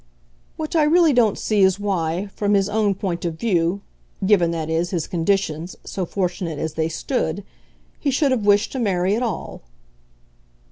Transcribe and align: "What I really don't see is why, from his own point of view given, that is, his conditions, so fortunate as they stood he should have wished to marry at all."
"What 0.57 0.75
I 0.75 0.81
really 0.81 1.13
don't 1.13 1.37
see 1.37 1.61
is 1.61 1.79
why, 1.79 2.25
from 2.33 2.55
his 2.55 2.67
own 2.67 2.95
point 2.95 3.23
of 3.23 3.35
view 3.39 3.81
given, 4.25 4.49
that 4.49 4.67
is, 4.67 4.89
his 4.89 5.05
conditions, 5.05 5.75
so 5.83 6.07
fortunate 6.07 6.57
as 6.57 6.73
they 6.73 6.89
stood 6.89 7.43
he 7.99 8.09
should 8.09 8.31
have 8.31 8.43
wished 8.47 8.71
to 8.71 8.79
marry 8.79 9.15
at 9.15 9.21
all." 9.21 9.61